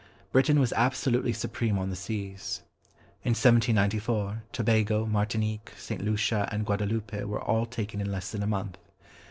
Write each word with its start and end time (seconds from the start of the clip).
Britain 0.31 0.59
was 0.59 0.73
absolutely 0.73 1.31
supreme 1.31 1.77
on 1.77 1.91
the 1.91 1.95
seas. 1.95 2.63
In 3.23 3.33
1794, 3.35 4.41
Tobago, 4.51 5.05
Martinique, 5.05 5.73
St. 5.77 6.01
Lucia, 6.01 6.49
and 6.51 6.65
Guadaloupe 6.65 7.21
were 7.25 7.43
all 7.43 7.67
taken 7.67 8.01
in 8.01 8.11
less 8.11 8.31
than 8.31 8.41
a 8.41 8.47
month. 8.47 8.79